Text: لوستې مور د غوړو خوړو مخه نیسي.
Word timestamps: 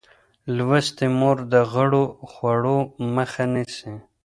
لوستې 0.55 1.07
مور 1.19 1.37
د 1.53 1.55
غوړو 1.71 2.03
خوړو 2.31 2.77
مخه 3.15 3.43
نیسي. 3.53 3.93